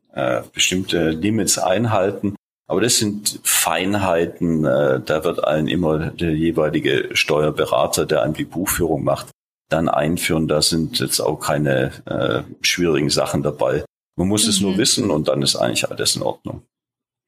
[0.54, 2.35] bestimmte Limits einhalten.
[2.68, 8.46] Aber das sind Feinheiten, äh, da wird allen immer der jeweilige Steuerberater, der einem die
[8.46, 9.30] Buchführung macht,
[9.70, 10.48] dann einführen.
[10.48, 13.86] Da sind jetzt auch keine äh, schwierigen Sachen dabei.
[14.18, 14.50] Man muss mhm.
[14.50, 14.78] es nur mhm.
[14.78, 16.64] wissen und dann ist eigentlich alles in Ordnung.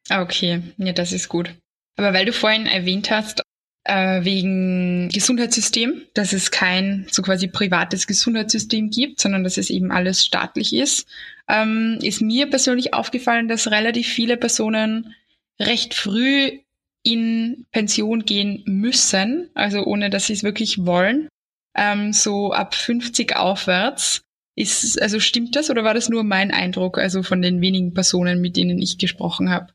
[0.09, 1.53] Okay, ja, das ist gut.
[1.97, 3.41] Aber weil du vorhin erwähnt hast,
[3.83, 9.91] äh, wegen Gesundheitssystem, dass es kein so quasi privates Gesundheitssystem gibt, sondern dass es eben
[9.91, 11.07] alles staatlich ist,
[11.47, 15.15] ähm, ist mir persönlich aufgefallen, dass relativ viele Personen
[15.59, 16.59] recht früh
[17.03, 21.29] in Pension gehen müssen, also ohne dass sie es wirklich wollen.
[21.75, 24.21] Ähm, so ab 50 aufwärts.
[24.55, 28.41] Ist, also stimmt das oder war das nur mein Eindruck, also von den wenigen Personen,
[28.41, 29.67] mit denen ich gesprochen habe?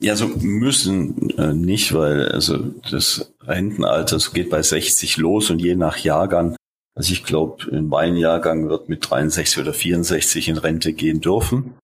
[0.00, 2.58] Ja, so müssen äh, nicht, weil also
[2.88, 6.54] das Rentenalter geht bei 60 los und je nach Jahrgang,
[6.94, 11.74] also ich glaube, in meinem Jahrgang wird mit 63 oder 64 in Rente gehen dürfen.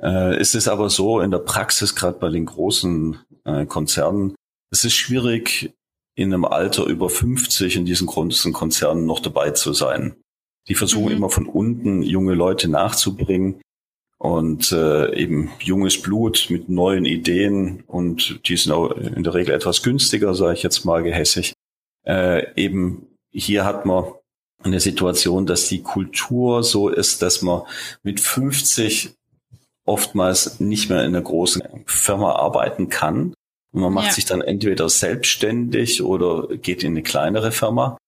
[0.00, 4.34] Äh, ist es aber so in der Praxis, gerade bei den großen äh, Konzernen,
[4.70, 5.72] es ist schwierig,
[6.14, 10.16] in einem Alter über 50 in diesen großen Konzernen noch dabei zu sein.
[10.66, 11.16] Die versuchen mhm.
[11.16, 13.60] immer von unten junge Leute nachzubringen
[14.18, 19.54] und äh, eben junges Blut mit neuen Ideen und die sind auch in der Regel
[19.54, 21.52] etwas günstiger, sage ich jetzt mal gehässig.
[22.04, 24.04] Äh, eben hier hat man
[24.64, 27.62] eine Situation, dass die Kultur so ist, dass man
[28.02, 29.14] mit 50
[29.88, 33.34] oftmals nicht mehr in einer großen Firma arbeiten kann.
[33.72, 34.12] Und man macht ja.
[34.12, 37.98] sich dann entweder selbstständig oder geht in eine kleinere Firma.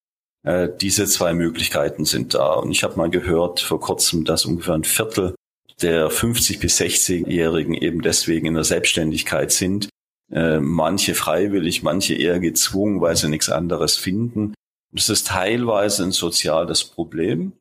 [0.42, 2.54] Äh, diese zwei Möglichkeiten sind da.
[2.54, 5.34] Und ich habe mal gehört vor kurzem, dass ungefähr ein Viertel
[5.82, 9.88] der 50 bis 60-Jährigen eben deswegen in der Selbstständigkeit sind.
[10.30, 14.54] Äh, manche freiwillig, manche eher gezwungen, weil sie nichts anderes finden.
[14.92, 17.52] Das ist teilweise ein soziales Problem.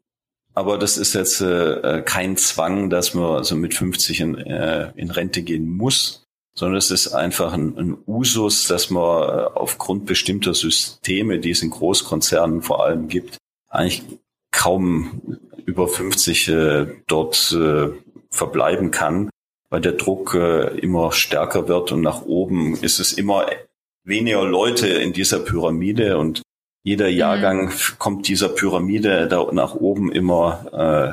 [0.60, 5.10] Aber das ist jetzt äh, kein Zwang, dass man also mit 50 in, äh, in
[5.10, 10.54] Rente gehen muss, sondern es ist einfach ein, ein Usus, dass man äh, aufgrund bestimmter
[10.54, 13.38] Systeme, die es in Großkonzernen vor allem gibt,
[13.70, 14.04] eigentlich
[14.52, 17.92] kaum über 50 äh, dort äh,
[18.30, 19.30] verbleiben kann,
[19.70, 23.46] weil der Druck äh, immer stärker wird und nach oben ist es immer
[24.04, 26.42] weniger Leute in dieser Pyramide und
[26.84, 27.98] jeder Jahrgang mhm.
[27.98, 30.66] kommt dieser Pyramide da nach oben immer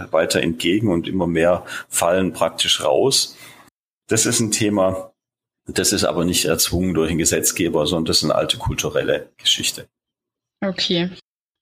[0.08, 3.36] äh, weiter entgegen und immer mehr fallen praktisch raus.
[4.08, 5.12] Das ist ein Thema,
[5.66, 9.88] das ist aber nicht erzwungen durch den Gesetzgeber, sondern das ist eine alte kulturelle Geschichte.
[10.64, 11.10] Okay.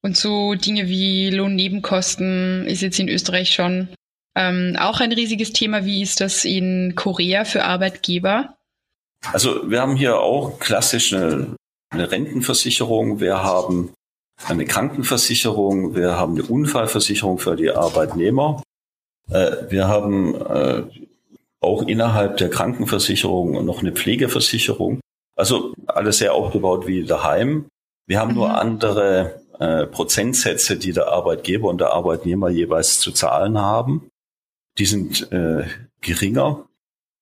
[0.03, 3.89] Und so Dinge wie Lohnnebenkosten ist jetzt in Österreich schon
[4.37, 5.87] ähm, auch ein riesiges Thema.
[5.87, 8.55] Wie ist das in Korea für Arbeitgeber?
[9.33, 11.15] Also wir haben hier auch klassisch
[11.95, 13.93] eine, Rentenversicherung, wir haben
[14.47, 18.63] eine Krankenversicherung, wir haben eine Unfallversicherung für die Arbeitnehmer.
[19.31, 20.83] Äh, wir haben äh,
[21.61, 25.01] auch innerhalb der Krankenversicherung noch eine Pflegeversicherung.
[25.37, 27.67] Also alles sehr aufgebaut wie daheim.
[28.07, 28.37] Wir haben mhm.
[28.37, 34.09] nur andere äh, Prozentsätze, die der Arbeitgeber und der Arbeitnehmer jeweils zu zahlen haben.
[34.79, 35.65] Die sind äh,
[36.01, 36.67] geringer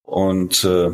[0.02, 0.92] und äh,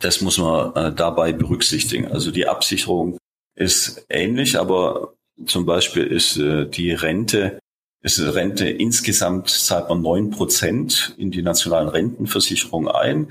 [0.00, 2.08] das muss man äh, dabei berücksichtigen.
[2.08, 3.18] Also die Absicherung
[3.54, 5.14] ist ähnlich, aber
[5.46, 7.58] zum Beispiel ist äh, die Rente,
[8.02, 13.30] ist die Rente insgesamt zahlt man neun Prozent in die nationalen Rentenversicherung ein,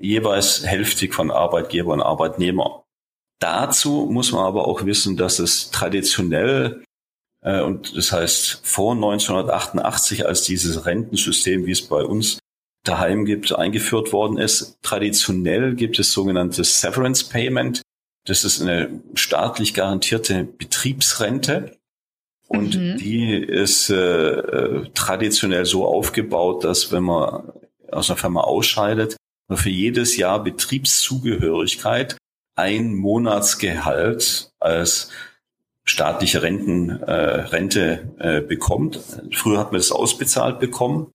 [0.00, 2.84] jeweils hälftig von Arbeitgeber und Arbeitnehmer.
[3.38, 6.82] Dazu muss man aber auch wissen, dass es traditionell
[7.42, 12.38] äh, und das heißt vor 1988, als dieses Rentensystem, wie es bei uns
[12.88, 17.82] daheim gibt, eingeführt worden ist, traditionell gibt es sogenanntes Severance Payment.
[18.24, 21.76] Das ist eine staatlich garantierte Betriebsrente.
[22.48, 22.96] Und mhm.
[22.98, 27.52] die ist äh, traditionell so aufgebaut, dass wenn man
[27.90, 29.16] aus einer Firma ausscheidet,
[29.48, 32.16] man für jedes Jahr Betriebszugehörigkeit
[32.56, 35.10] ein Monatsgehalt als
[35.84, 38.98] staatliche Renten, äh, Rente äh, bekommt.
[39.32, 41.12] Früher hat man das ausbezahlt bekommen.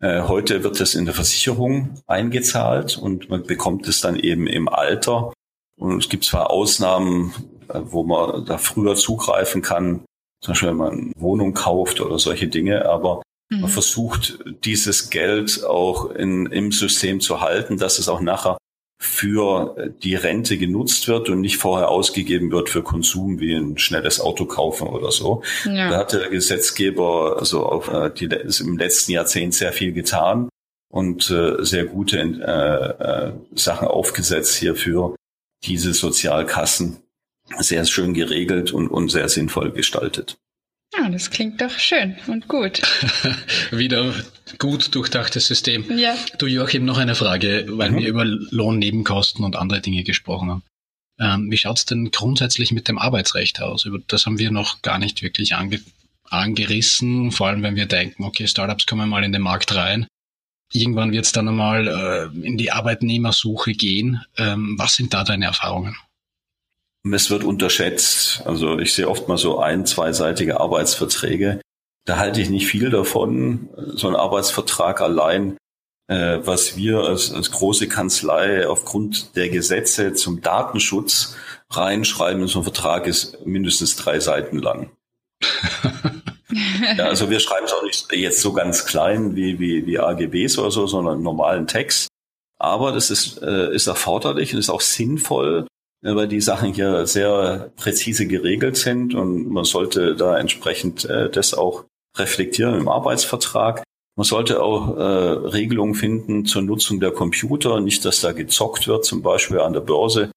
[0.00, 4.68] Äh, heute wird das in der Versicherung eingezahlt und man bekommt es dann eben im
[4.68, 5.32] Alter
[5.78, 7.32] und es gibt zwar Ausnahmen,
[7.68, 10.04] äh, wo man da früher zugreifen kann,
[10.42, 13.62] zum Beispiel wenn man Wohnung kauft oder solche Dinge, aber mhm.
[13.62, 18.58] man versucht, dieses Geld auch in, im System zu halten, dass es auch nachher
[18.98, 24.20] für die Rente genutzt wird und nicht vorher ausgegeben wird für Konsum wie ein schnelles
[24.20, 25.42] Auto kaufen oder so.
[25.64, 25.90] Ja.
[25.90, 30.48] Da hat der Gesetzgeber also auf äh, die, im letzten Jahrzehnt sehr viel getan
[30.90, 35.14] und äh, sehr gute äh, äh, Sachen aufgesetzt hierfür,
[35.64, 37.02] diese Sozialkassen
[37.58, 40.36] sehr schön geregelt und, und sehr sinnvoll gestaltet.
[40.96, 42.80] Ja, das klingt doch schön und gut.
[43.70, 44.14] Wieder
[44.58, 45.98] gut durchdachtes System.
[45.98, 46.14] Ja.
[46.38, 47.98] Du Joachim, noch eine Frage, weil mhm.
[47.98, 50.62] wir über Lohnnebenkosten und andere Dinge gesprochen haben.
[51.18, 53.84] Ähm, wie schaut's denn grundsätzlich mit dem Arbeitsrecht aus?
[53.84, 55.80] Über das haben wir noch gar nicht wirklich ange
[56.28, 60.08] angerissen, vor allem wenn wir denken, okay, Startups kommen mal in den Markt rein.
[60.72, 64.24] Irgendwann wird es dann einmal äh, in die Arbeitnehmersuche gehen.
[64.36, 65.96] Ähm, was sind da deine Erfahrungen?
[67.12, 68.42] Es wird unterschätzt.
[68.44, 71.60] Also ich sehe oft mal so ein, zweiseitige Arbeitsverträge.
[72.06, 73.68] Da halte ich nicht viel davon.
[73.94, 75.58] So ein Arbeitsvertrag allein,
[76.06, 81.36] äh, was wir als, als große Kanzlei aufgrund der Gesetze zum Datenschutz
[81.68, 84.92] reinschreiben in so einen Vertrag ist mindestens drei Seiten lang.
[86.96, 90.58] ja, also wir schreiben es auch nicht jetzt so ganz klein wie, wie, wie AGBs
[90.58, 92.06] oder so, sondern normalen Text.
[92.58, 95.66] Aber das ist, äh, ist erforderlich und ist auch sinnvoll,
[96.04, 101.28] äh, weil die Sachen hier sehr präzise geregelt sind und man sollte da entsprechend äh,
[101.28, 101.84] das auch
[102.18, 103.82] reflektieren im Arbeitsvertrag.
[104.16, 109.04] Man sollte auch äh, Regelungen finden zur Nutzung der Computer, nicht, dass da gezockt wird,
[109.04, 110.30] zum Beispiel an der Börse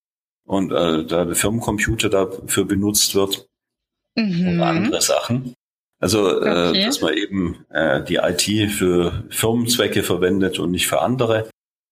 [0.45, 3.47] und äh, da der Firmencomputer dafür benutzt wird
[4.15, 4.47] mhm.
[4.47, 5.53] und andere Sachen.
[6.01, 6.82] Also, äh, okay.
[6.82, 11.49] äh, dass man eben äh, die IT für Firmenzwecke verwendet und nicht für andere.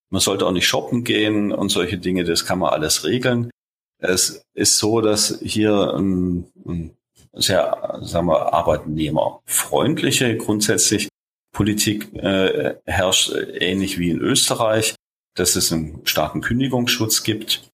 [0.09, 3.51] Man sollte auch nicht shoppen gehen und solche Dinge, das kann man alles regeln.
[3.99, 6.96] Es ist so, dass hier ein, ein
[7.37, 11.09] sehr, sagen wir, arbeitnehmerfreundliche grundsätzlich
[11.53, 14.95] Politik äh, herrscht, ähnlich wie in Österreich,
[15.35, 17.69] dass es einen starken Kündigungsschutz gibt.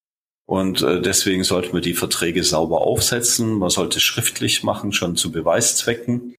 [0.46, 3.54] Und äh, deswegen sollte man die Verträge sauber aufsetzen.
[3.54, 6.34] Man sollte schriftlich machen, schon zu Beweiszwecken.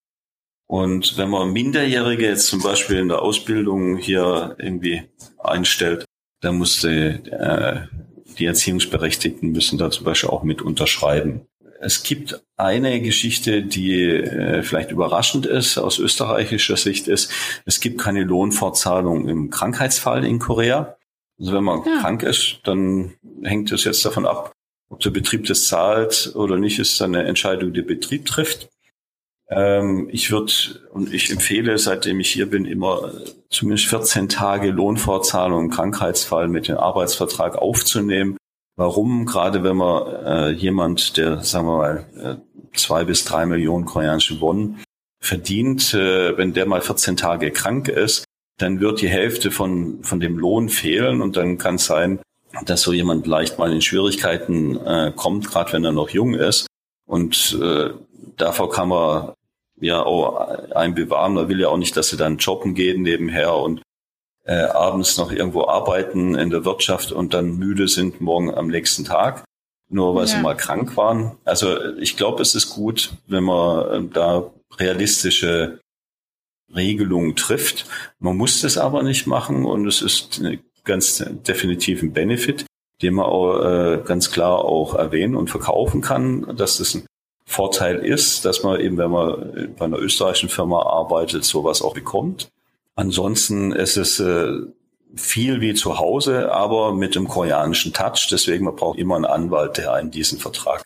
[0.67, 5.03] Und wenn man Minderjährige jetzt zum Beispiel in der Ausbildung hier irgendwie
[5.38, 6.05] einstellt,
[6.41, 7.88] dann muss die, äh,
[8.38, 11.45] die Erziehungsberechtigten müssen da zum Beispiel auch mit unterschreiben.
[11.80, 17.32] Es gibt eine Geschichte, die äh, vielleicht überraschend ist, aus österreichischer Sicht ist,
[17.65, 20.95] es gibt keine Lohnfortzahlung im Krankheitsfall in Korea.
[21.39, 21.99] Also wenn man ja.
[21.99, 24.53] krank ist, dann hängt es jetzt davon ab,
[24.89, 28.69] ob der Betrieb das zahlt oder nicht, ist dann eine Entscheidung, die der Betrieb trifft.
[29.49, 30.51] Ähm, ich würde
[30.91, 33.11] und ich empfehle, seitdem ich hier bin, immer
[33.49, 38.38] zumindest 14 Tage Lohnfortzahlung im Krankheitsfall mit dem Arbeitsvertrag aufzunehmen.
[38.76, 39.26] Warum?
[39.26, 44.41] Gerade wenn man äh, jemand, der, sagen wir mal, äh, zwei bis drei Millionen koreanische
[44.41, 44.80] Won
[45.21, 48.26] verdient, äh, wenn der mal 14 Tage krank ist,
[48.57, 52.19] dann wird die Hälfte von, von dem Lohn fehlen und dann kann es sein,
[52.65, 56.67] dass so jemand leicht mal in Schwierigkeiten äh, kommt, gerade wenn er noch jung ist.
[57.05, 57.91] Und äh,
[58.38, 59.34] davor kann man
[59.80, 61.34] ja auch einen bewahren.
[61.34, 63.82] Man will ja auch nicht, dass sie dann jobben gehen nebenher und
[64.46, 69.04] äh, abends noch irgendwo arbeiten in der Wirtschaft und dann müde sind morgen am nächsten
[69.04, 69.43] Tag,
[69.89, 70.36] nur weil ja.
[70.36, 71.38] sie mal krank waren.
[71.43, 75.80] Also ich glaube, es ist gut, wenn man äh, da realistische
[76.74, 77.86] Regelungen trifft.
[78.20, 80.41] Man muss das aber nicht machen und es ist
[80.84, 82.66] ganz definitiv ein Benefit,
[83.02, 87.06] den man auch äh, ganz klar auch erwähnen und verkaufen kann, dass das ein
[87.48, 92.50] Vorteil ist, dass man eben, wenn man bei einer österreichischen Firma arbeitet, sowas auch bekommt.
[92.96, 94.54] Ansonsten ist es äh,
[95.16, 98.28] viel wie zu Hause, aber mit dem koreanischen Touch.
[98.32, 100.86] Deswegen man braucht immer einen Anwalt, der einen diesen Vertrag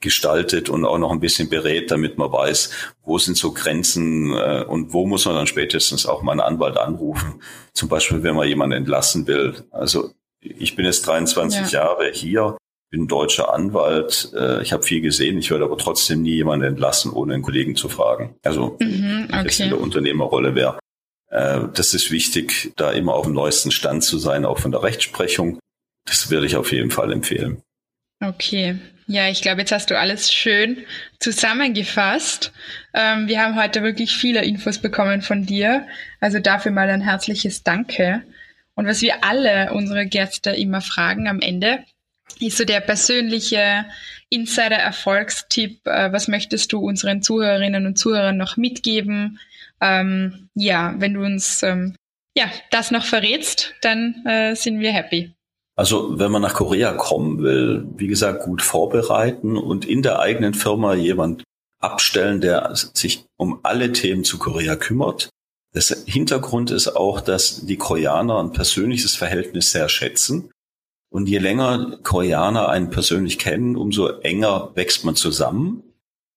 [0.00, 2.70] gestaltet und auch noch ein bisschen berät, damit man weiß,
[3.02, 6.78] wo sind so Grenzen äh, und wo muss man dann spätestens auch mal einen Anwalt
[6.78, 7.42] anrufen.
[7.74, 9.62] Zum Beispiel, wenn man jemanden entlassen will.
[9.70, 11.84] Also ich bin jetzt 23 ja.
[11.84, 12.56] Jahre hier,
[12.90, 14.32] bin deutscher Anwalt.
[14.34, 15.38] Äh, ich habe viel gesehen.
[15.38, 18.36] Ich würde aber trotzdem nie jemanden entlassen, ohne einen Kollegen zu fragen.
[18.42, 19.26] Also mhm, okay.
[19.28, 20.78] wenn ich jetzt in der Unternehmerrolle wäre.
[21.30, 24.82] Äh, das ist wichtig, da immer auf dem neuesten Stand zu sein, auch von der
[24.82, 25.58] Rechtsprechung.
[26.06, 27.62] Das würde ich auf jeden Fall empfehlen.
[28.22, 28.78] Okay.
[29.06, 30.84] Ja, ich glaube, jetzt hast du alles schön
[31.18, 32.52] zusammengefasst.
[32.94, 35.86] Ähm, wir haben heute wirklich viele Infos bekommen von dir.
[36.20, 38.22] Also dafür mal ein herzliches Danke.
[38.74, 41.80] Und was wir alle unsere Gäste immer fragen am Ende,
[42.40, 43.86] ist so der persönliche
[44.28, 45.86] Insider-Erfolgstipp.
[45.86, 49.38] Äh, was möchtest du unseren Zuhörerinnen und Zuhörern noch mitgeben?
[49.80, 51.94] ähm, ja, wenn du uns ähm,
[52.36, 55.32] ja das noch verrätst, dann äh, sind wir happy.
[55.76, 60.52] Also wenn man nach Korea kommen will, wie gesagt, gut vorbereiten und in der eigenen
[60.52, 61.42] Firma jemand
[61.80, 65.30] abstellen, der sich um alle Themen zu Korea kümmert.
[65.72, 70.50] Das Hintergrund ist auch, dass die Koreaner ein persönliches Verhältnis sehr schätzen.
[71.10, 75.82] Und je länger Koreaner einen persönlich kennen, umso enger wächst man zusammen.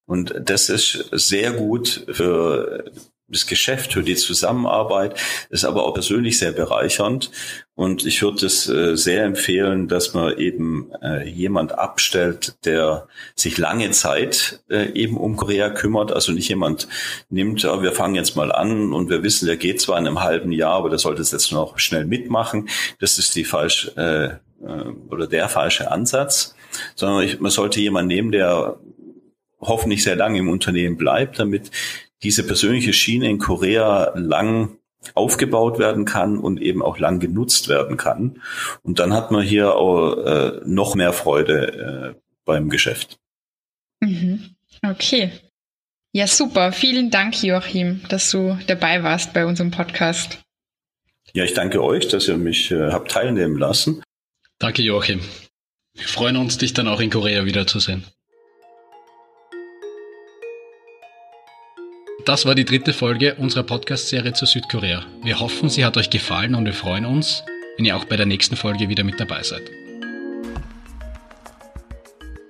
[0.06, 2.84] Und das ist sehr gut für
[3.28, 5.18] das Geschäft, für die Zusammenarbeit,
[5.48, 7.30] ist aber auch persönlich sehr bereichernd.
[7.74, 13.56] Und ich würde es äh, sehr empfehlen, dass man eben äh, jemand abstellt, der sich
[13.56, 16.12] lange Zeit äh, eben um Korea kümmert.
[16.12, 16.86] Also nicht jemand
[17.30, 20.22] nimmt, ja, wir fangen jetzt mal an und wir wissen, der geht zwar in einem
[20.22, 22.68] halben Jahr, aber der sollte es jetzt noch schnell mitmachen.
[23.00, 24.43] Das ist die falsche äh,
[25.10, 26.54] oder der falsche Ansatz.
[26.94, 28.78] Sondern ich, man sollte jemanden nehmen, der
[29.60, 31.70] hoffentlich sehr lange im Unternehmen bleibt, damit
[32.22, 34.76] diese persönliche Schiene in Korea lang
[35.14, 38.40] aufgebaut werden kann und eben auch lang genutzt werden kann.
[38.82, 43.18] Und dann hat man hier auch äh, noch mehr Freude äh, beim Geschäft.
[44.00, 44.54] Mhm.
[44.82, 45.30] Okay.
[46.12, 46.72] Ja, super.
[46.72, 50.38] Vielen Dank, Joachim, dass du dabei warst bei unserem Podcast.
[51.32, 54.02] Ja, ich danke euch, dass ihr mich äh, habt teilnehmen lassen.
[54.64, 55.20] Danke, Joachim.
[55.92, 58.02] Wir freuen uns, dich dann auch in Korea wiederzusehen.
[62.24, 65.04] Das war die dritte Folge unserer Podcast-Serie zu Südkorea.
[65.22, 67.44] Wir hoffen, sie hat euch gefallen und wir freuen uns,
[67.76, 69.70] wenn ihr auch bei der nächsten Folge wieder mit dabei seid.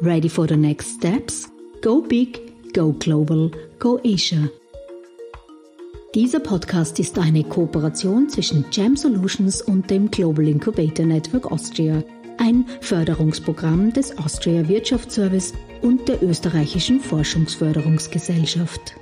[0.02, 1.50] Ready for the next steps?
[1.80, 4.50] Go big, go global, go Asia.
[6.14, 12.04] Dieser Podcast ist eine Kooperation zwischen Jam Solutions und dem Global Incubator Network Austria,
[12.42, 18.96] ein Förderungsprogramm des Austria Wirtschaftsservice und der österreichischen Forschungsförderungsgesellschaft.